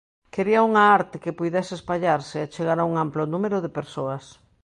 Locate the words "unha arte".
0.69-1.21